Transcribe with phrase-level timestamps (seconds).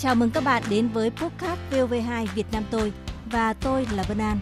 [0.00, 2.92] Chào mừng các bạn đến với podcast VOV2 Việt Nam tôi
[3.26, 4.38] và tôi là Vân An.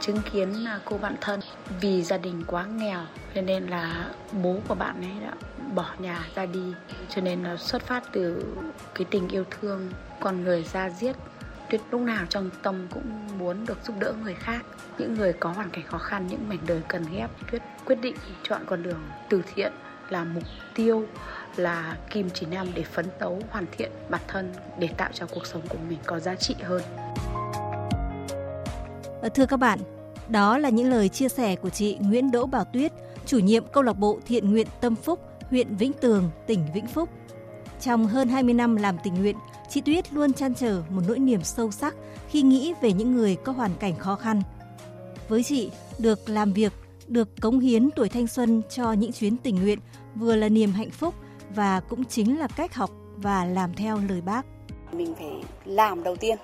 [0.00, 1.40] Chứng kiến là cô bạn thân
[1.80, 3.02] vì gia đình quá nghèo,
[3.34, 4.10] cho nên là
[4.42, 5.34] bố của bạn ấy đã
[5.74, 6.72] bỏ nhà ra đi,
[7.08, 8.44] cho nên là xuất phát từ
[8.94, 9.90] cái tình yêu thương
[10.20, 11.16] con người ra giết
[11.70, 14.64] tuyết lúc nào trong tâm cũng muốn được giúp đỡ người khác
[14.98, 18.16] những người có hoàn cảnh khó khăn, những mảnh đời cần ghép tuyết quyết định
[18.42, 19.72] chọn con đường từ thiện
[20.08, 20.42] là mục
[20.74, 21.04] tiêu
[21.56, 25.46] là kim chỉ nam để phấn đấu hoàn thiện bản thân để tạo cho cuộc
[25.46, 26.82] sống của mình có giá trị hơn.
[29.22, 29.78] Ờ, thưa các bạn,
[30.28, 32.92] đó là những lời chia sẻ của chị Nguyễn Đỗ Bảo Tuyết,
[33.26, 37.08] chủ nhiệm câu lạc bộ thiện nguyện Tâm Phúc, huyện Vĩnh Tường, tỉnh Vĩnh Phúc.
[37.80, 39.36] Trong hơn 20 năm làm tình nguyện,
[39.68, 41.94] chị Tuyết luôn chăn trở một nỗi niềm sâu sắc
[42.28, 44.42] khi nghĩ về những người có hoàn cảnh khó khăn.
[45.28, 46.72] Với chị, được làm việc
[47.08, 49.78] được cống hiến tuổi thanh xuân cho những chuyến tình nguyện
[50.14, 51.14] vừa là niềm hạnh phúc
[51.54, 54.46] và cũng chính là cách học và làm theo lời bác.
[54.92, 55.32] Mình phải
[55.64, 56.36] làm đầu tiên,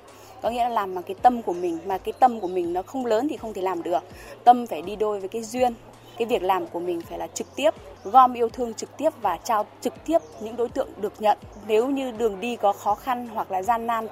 [0.42, 2.82] có nghĩa là làm bằng cái tâm của mình mà cái tâm của mình nó
[2.82, 4.02] không lớn thì không thể làm được.
[4.44, 5.74] Tâm phải đi đôi với cái duyên.
[6.18, 9.38] Cái việc làm của mình phải là trực tiếp, gom yêu thương trực tiếp và
[9.44, 11.38] trao trực tiếp những đối tượng được nhận.
[11.66, 14.06] Nếu như đường đi có khó khăn hoặc là gian nan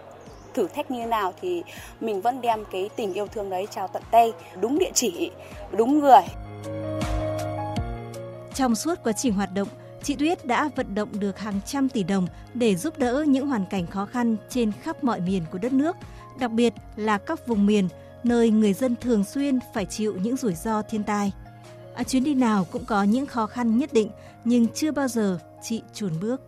[0.54, 1.62] thử thách như nào thì
[2.00, 5.30] mình vẫn đem cái tình yêu thương đấy trao tận tay, đúng địa chỉ,
[5.72, 6.22] đúng người.
[8.54, 9.68] Trong suốt quá trình hoạt động,
[10.02, 13.66] chị Tuyết đã vận động được hàng trăm tỷ đồng để giúp đỡ những hoàn
[13.66, 15.96] cảnh khó khăn trên khắp mọi miền của đất nước,
[16.38, 17.88] đặc biệt là các vùng miền
[18.24, 21.32] nơi người dân thường xuyên phải chịu những rủi ro thiên tai.
[21.94, 24.10] À, chuyến đi nào cũng có những khó khăn nhất định,
[24.44, 26.40] nhưng chưa bao giờ chị chùn bước.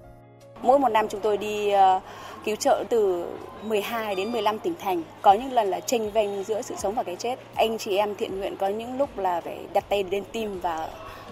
[0.62, 2.00] Mỗi một năm chúng tôi đi ờ,
[2.44, 3.26] cứu trợ từ
[3.62, 5.02] 12 đến 15 tỉnh thành.
[5.22, 7.38] Có những lần là tranh vênh giữa sự sống và cái chết.
[7.54, 10.88] Anh chị em thiện nguyện có những lúc là phải đặt tay lên tim và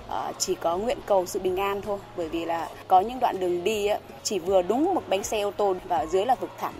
[0.08, 1.98] ờ, chỉ có nguyện cầu sự bình an thôi.
[2.17, 3.89] Bởi vì là có những đoạn đường đi
[4.23, 6.75] chỉ vừa đúng một bánh xe ô tô và ở dưới là vực thẳm.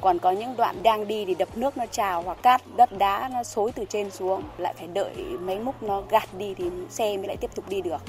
[0.00, 3.30] Còn có những đoạn đang đi thì đập nước nó trào hoặc cát đất đá
[3.32, 7.16] nó xối từ trên xuống lại phải đợi mấy múc nó gạt đi thì xe
[7.16, 8.00] mới lại tiếp tục đi được.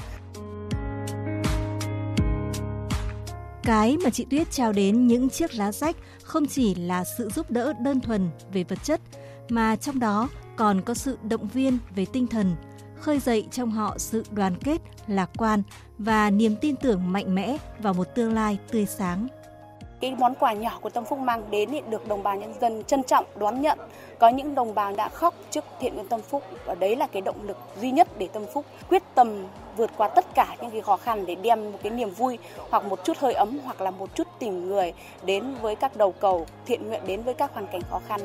[3.64, 7.52] Cái mà chị Tuyết trao đến những chiếc lá sách không chỉ là sự giúp
[7.52, 9.02] đỡ đơn thuần về vật chất,
[9.50, 12.56] mà trong đó còn có sự động viên về tinh thần,
[13.00, 15.64] khơi dậy trong họ sự đoàn kết, lạc quan
[15.98, 19.28] và niềm tin tưởng mạnh mẽ vào một tương lai tươi sáng
[20.04, 22.84] cái món quà nhỏ của Tâm Phúc mang đến thì được đồng bào nhân dân
[22.84, 23.80] trân trọng đón nhận.
[24.20, 27.22] Có những đồng bào đã khóc trước thiện nguyện Tâm Phúc và đấy là cái
[27.22, 29.46] động lực duy nhất để Tâm Phúc quyết tâm
[29.78, 32.38] vượt qua tất cả những cái khó khăn để đem một cái niềm vui
[32.70, 34.94] hoặc một chút hơi ấm hoặc là một chút tình người
[35.26, 38.22] đến với các đầu cầu thiện nguyện đến với các hoàn cảnh khó khăn.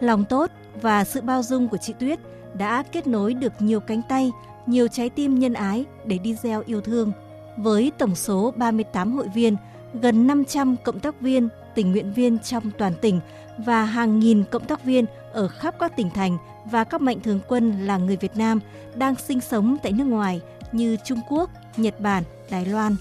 [0.00, 0.50] Lòng tốt
[0.82, 2.18] và sự bao dung của chị Tuyết
[2.54, 4.32] đã kết nối được nhiều cánh tay,
[4.66, 7.12] nhiều trái tim nhân ái để đi gieo yêu thương–
[7.58, 9.56] với tổng số 38 hội viên,
[10.02, 13.20] gần 500 cộng tác viên, tình nguyện viên trong toàn tỉnh
[13.58, 16.38] và hàng nghìn cộng tác viên ở khắp các tỉnh thành
[16.70, 18.60] và các mạnh thường quân là người Việt Nam
[18.94, 20.40] đang sinh sống tại nước ngoài
[20.72, 22.96] như Trung Quốc, Nhật Bản, Đài Loan.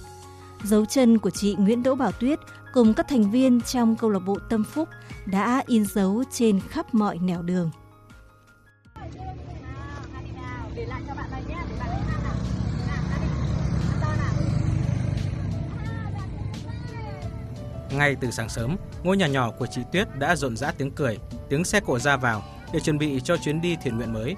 [0.63, 2.39] Dấu chân của chị Nguyễn Đỗ Bảo Tuyết
[2.73, 4.89] cùng các thành viên trong câu lạc bộ Tâm Phúc
[5.25, 7.71] đã in dấu trên khắp mọi nẻo đường.
[17.91, 21.17] Ngay từ sáng sớm, ngôi nhà nhỏ của chị Tuyết đã rộn rã tiếng cười,
[21.49, 22.43] tiếng xe cộ ra vào
[22.73, 24.35] để chuẩn bị cho chuyến đi thiện nguyện mới.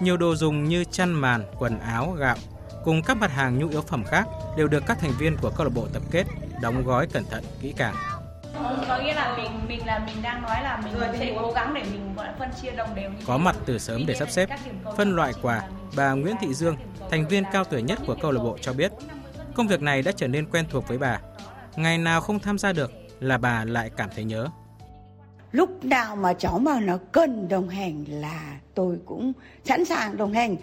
[0.00, 2.36] Nhiều đồ dùng như chăn màn, quần áo, gạo
[2.84, 5.66] cùng các mặt hàng nhu yếu phẩm khác đều được các thành viên của câu
[5.66, 6.24] lạc bộ tập kết,
[6.62, 7.94] đóng gói cẩn thận, kỹ càng.
[8.88, 11.82] Có nghĩa là mình mình là mình đang nói là mình sẽ cố gắng để
[11.82, 13.10] mình phân chia đồng đều.
[13.26, 14.48] Có mặt từ sớm để sắp xếp,
[14.96, 15.62] phân loại quà,
[15.96, 16.76] bà Nguyễn Thị Dương,
[17.10, 18.92] thành viên cao tuổi nhất của câu lạc bộ cho biết,
[19.54, 21.18] công việc này đã trở nên quen thuộc với bà
[21.78, 24.48] ngày nào không tham gia được là bà lại cảm thấy nhớ.
[25.52, 29.32] Lúc nào mà cháu mà nó cần đồng hành là tôi cũng
[29.64, 30.56] sẵn sàng đồng hành,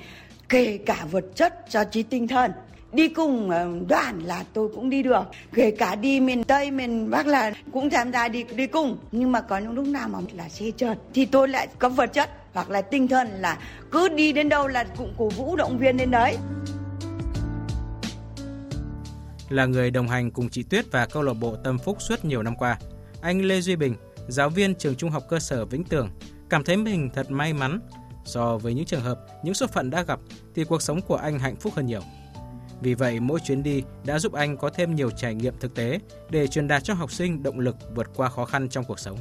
[0.50, 2.52] kể cả vật chất cho trí tinh thần.
[2.94, 5.24] Đi cùng ờ, đoàn là tôi cũng đi được,
[5.54, 8.98] kể cả đi miền Tây, miền Bắc là cũng tham gia đi đi cùng.
[9.12, 12.14] Nhưng mà có những lúc nào mà là xe trượt thì tôi lại có vật
[12.14, 13.58] chất hoặc là tinh thần là
[13.92, 16.38] cứ đi đến đâu là cũng cổ vũ động viên đến đấy
[19.50, 22.44] là người đồng hành cùng chị Tuyết và câu lạc bộ Tâm Phúc suốt nhiều
[22.44, 22.80] năm qua.
[23.22, 23.96] Anh Lê Duy Bình,
[24.28, 26.10] giáo viên trường trung học cơ sở Vĩnh Tường,
[26.50, 27.80] cảm thấy mình thật may mắn.
[28.26, 30.20] So với những trường hợp, những số phận đã gặp
[30.56, 32.02] thì cuộc sống của anh hạnh phúc hơn nhiều.
[32.82, 36.00] Vì vậy, mỗi chuyến đi đã giúp anh có thêm nhiều trải nghiệm thực tế
[36.30, 39.18] để truyền đạt cho học sinh động lực vượt qua khó khăn trong cuộc sống.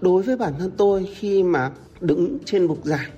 [0.00, 1.70] Đối với bản thân tôi khi mà
[2.00, 3.10] đứng trên bục giảng,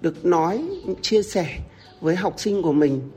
[0.00, 0.64] được nói,
[1.00, 1.58] chia sẻ
[2.00, 3.10] với học sinh của mình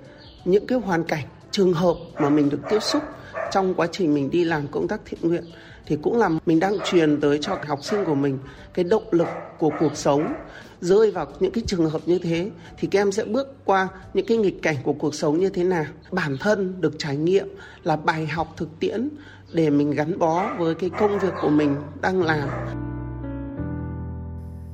[0.46, 1.26] những cái hoàn cảnh
[1.56, 3.04] trường hợp mà mình được tiếp xúc
[3.52, 5.44] trong quá trình mình đi làm công tác thiện nguyện
[5.86, 8.40] thì cũng là mình đang truyền tới cho học sinh của mình
[8.74, 9.28] cái động lực
[9.60, 10.34] của cuộc sống.
[10.82, 14.26] Rơi vào những cái trường hợp như thế thì các em sẽ bước qua những
[14.26, 15.86] cái nghịch cảnh của cuộc sống như thế nào.
[16.12, 17.48] Bản thân được trải nghiệm
[17.84, 19.10] là bài học thực tiễn
[19.54, 22.50] để mình gắn bó với cái công việc của mình đang làm.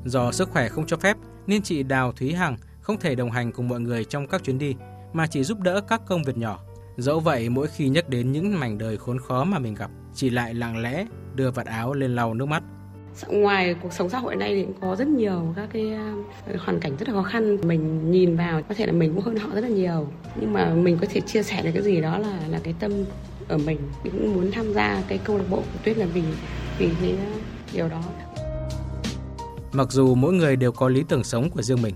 [0.06, 1.18] Do sức khỏe không cho phép
[1.48, 4.58] nên chị Đào Thúy Hằng không thể đồng hành cùng mọi người trong các chuyến
[4.58, 4.76] đi,
[5.14, 6.60] mà chỉ giúp đỡ các công việc nhỏ.
[6.98, 10.30] Dẫu vậy, mỗi khi nhắc đến những mảnh đời khốn khó mà mình gặp, chị
[10.30, 11.06] lại lặng lẽ
[11.36, 12.64] đưa vạt áo lên lau nước mắt.
[13.28, 16.96] Ngoài cuộc sống xã hội này thì có rất nhiều các cái ờ, hoàn cảnh
[17.00, 17.58] rất là khó khăn.
[17.68, 20.08] Mình nhìn vào có thể là mình cũng hơn họ rất là nhiều.
[20.40, 22.92] Nhưng mà mình có thể chia sẻ được cái gì đó là là cái tâm
[23.48, 23.78] ở mình.
[24.04, 26.24] Mình cũng muốn tham gia cái câu lạc bộ của Tuyết là vì
[26.78, 27.16] vì cái
[27.74, 28.02] điều đó.
[29.72, 31.96] Mặc dù mỗi người đều có lý tưởng sống của riêng mình,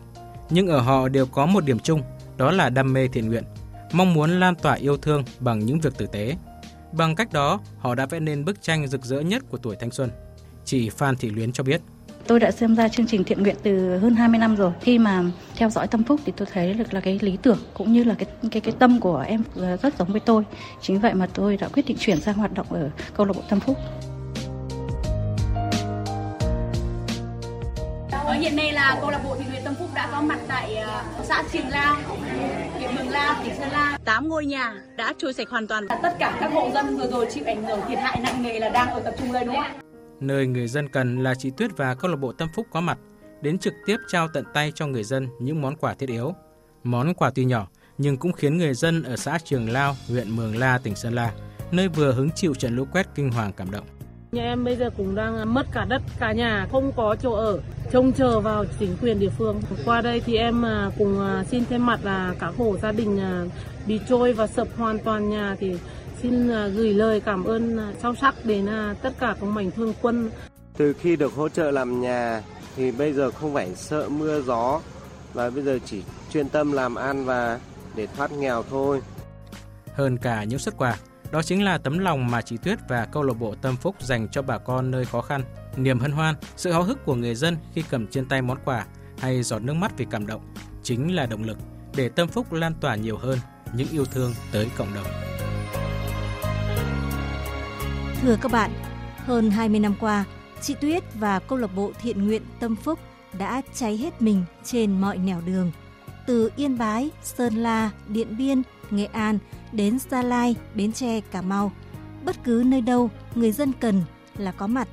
[0.50, 2.02] nhưng ở họ đều có một điểm chung,
[2.38, 3.44] đó là đam mê thiện nguyện
[3.92, 6.36] mong muốn lan tỏa yêu thương bằng những việc tử tế.
[6.92, 9.92] Bằng cách đó, họ đã vẽ nên bức tranh rực rỡ nhất của tuổi thanh
[9.92, 10.10] xuân.
[10.66, 11.82] Chị Phan Thị Luyến cho biết.
[12.28, 14.72] Tôi đã xem ra chương trình thiện nguyện từ hơn 20 năm rồi.
[14.82, 15.24] Khi mà
[15.56, 18.16] theo dõi Tâm Phúc thì tôi thấy được là cái lý tưởng cũng như là
[18.16, 19.44] cái cái cái tâm của em
[19.82, 20.44] rất giống với tôi.
[20.82, 23.42] Chính vậy mà tôi đã quyết định chuyển sang hoạt động ở câu lạc bộ
[23.50, 23.78] Tâm Phúc.
[28.40, 31.04] hiện nay là câu lạc bộ thiện nguyện Tâm Phúc đã có mặt tại ờ,
[31.24, 31.98] xã Triềng Lao,
[32.96, 33.98] Mường La, tỉnh Sơn La.
[34.06, 35.88] 8 ngôi nhà đã trôi sạch hoàn toàn.
[36.04, 38.70] Tất cả các hộ dân vừa rồi chịu ảnh hưởng thiệt hại nặng nề là
[38.70, 39.76] đang ở tập trung đây đúng không ạ?
[40.20, 42.98] Nơi người dân cần là chị Tuyết và câu lạc bộ Tâm Phúc có mặt,
[43.42, 46.34] đến trực tiếp trao tận tay cho người dân những món quà thiết yếu.
[46.84, 47.68] Món quà tuy nhỏ
[47.98, 51.32] nhưng cũng khiến người dân ở xã Trường Lao, huyện Mường La, tỉnh Sơn La,
[51.72, 53.86] nơi vừa hứng chịu trận lũ quét kinh hoàng cảm động.
[54.36, 57.60] Nhà em bây giờ cũng đang mất cả đất, cả nhà, không có chỗ ở,
[57.92, 59.62] trông chờ vào chính quyền địa phương.
[59.86, 63.20] Qua đây thì em à, cùng à, xin thêm mặt là cả hộ gia đình
[63.20, 63.46] à,
[63.88, 65.76] bị trôi và sập hoàn toàn nhà thì
[66.22, 68.68] xin gửi lời cảm ơn sâu sắc đến
[69.02, 70.30] tất cả các mảnh thương quân.
[70.78, 72.44] Từ khi được hỗ trợ làm nhà
[72.76, 74.82] thì bây giờ không phải sợ mưa gió
[75.34, 76.04] và bây giờ chỉ
[76.34, 77.60] chuyên tâm làm ăn và
[77.96, 79.02] để thoát nghèo thôi.
[79.94, 80.98] Hơn cả những xuất quà,
[81.32, 84.28] đó chính là tấm lòng mà chị Tuyết và câu lạc bộ Tâm Phúc dành
[84.32, 85.44] cho bà con nơi khó khăn.
[85.78, 88.86] Niềm hân hoan, sự háo hức của người dân khi cầm trên tay món quà
[89.20, 90.42] hay giọt nước mắt vì cảm động
[90.84, 91.58] chính là động lực
[91.96, 93.40] để Tâm Phúc lan tỏa nhiều hơn
[93.74, 95.06] những yêu thương tới cộng đồng.
[98.22, 98.72] Thưa các bạn,
[99.18, 100.26] hơn 20 năm qua,
[100.62, 103.00] chị Tuyết và câu lạc bộ thiện nguyện Tâm Phúc
[103.38, 105.72] đã cháy hết mình trên mọi nẻo đường.
[106.28, 109.40] Từ Yên Bái, Sơn La, Điện Biên, Nghệ An
[109.76, 111.72] đến Gia Lai, Bến Tre, Cà Mau.
[112.26, 114.02] Bất cứ nơi đâu người dân cần
[114.38, 114.88] là có mặt.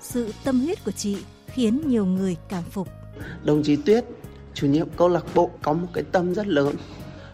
[0.00, 1.16] Sự tâm huyết của chị
[1.46, 2.88] khiến nhiều người cảm phục.
[3.44, 4.04] Đồng chí Tuyết,
[4.54, 6.74] chủ nhiệm câu lạc bộ có một cái tâm rất lớn.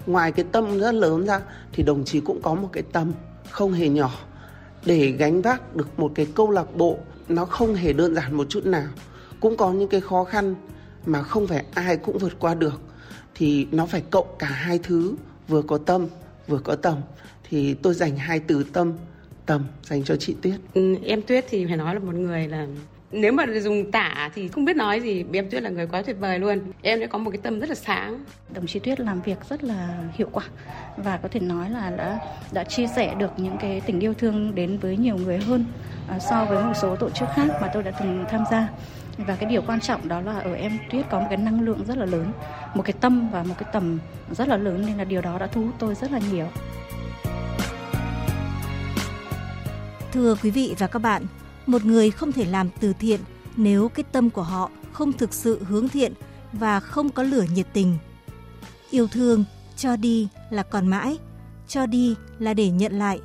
[0.06, 1.40] Ngoài cái tâm rất lớn ra
[1.72, 3.12] thì đồng chí cũng có một cái tâm
[3.50, 4.10] không hề nhỏ
[4.84, 6.98] để gánh vác được một cái câu lạc bộ
[7.28, 8.88] nó không hề đơn giản một chút nào.
[9.40, 10.54] Cũng có những cái khó khăn
[11.06, 12.80] mà không phải ai cũng vượt qua được
[13.34, 15.14] thì nó phải cộng cả hai thứ
[15.48, 16.06] vừa có tâm
[16.48, 16.98] vừa có tầm
[17.48, 18.92] thì tôi dành hai từ tâm
[19.46, 20.60] tầm dành cho chị Tuyết.
[20.74, 22.66] Ừ, em Tuyết thì phải nói là một người là
[23.12, 26.16] nếu mà dùng tả thì không biết nói gì em tuyết là người quá tuyệt
[26.20, 26.58] vời luôn.
[26.82, 28.24] Em đã có một cái tâm rất là sáng.
[28.54, 30.44] Đồng chí tuyết làm việc rất là hiệu quả
[30.96, 32.20] và có thể nói là đã
[32.52, 35.64] đã chia sẻ được những cái tình yêu thương đến với nhiều người hơn
[36.08, 38.68] À, so với một số tổ chức khác mà tôi đã từng tham gia.
[39.26, 41.84] Và cái điều quan trọng đó là ở em tuyết có một cái năng lượng
[41.84, 42.32] rất là lớn,
[42.74, 43.98] một cái tâm và một cái tầm
[44.30, 46.46] rất là lớn nên là điều đó đã thu hút tôi rất là nhiều.
[50.12, 51.26] Thưa quý vị và các bạn,
[51.66, 53.20] một người không thể làm từ thiện
[53.56, 56.12] nếu cái tâm của họ không thực sự hướng thiện
[56.52, 57.98] và không có lửa nhiệt tình.
[58.90, 59.44] Yêu thương,
[59.76, 61.18] cho đi là còn mãi,
[61.68, 63.20] cho đi là để nhận lại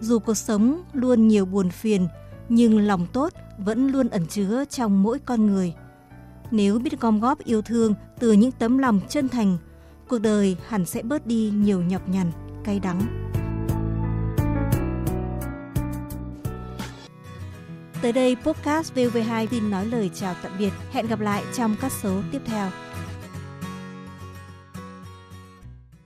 [0.00, 2.08] dù cuộc sống luôn nhiều buồn phiền
[2.48, 5.74] nhưng lòng tốt vẫn luôn ẩn chứa trong mỗi con người.
[6.50, 9.56] Nếu biết gom góp yêu thương từ những tấm lòng chân thành,
[10.08, 12.32] cuộc đời hẳn sẽ bớt đi nhiều nhọc nhằn,
[12.64, 13.28] cay đắng.
[18.02, 20.72] Tới đây, podcast VV2 xin nói lời chào tạm biệt.
[20.92, 22.70] Hẹn gặp lại trong các số tiếp theo.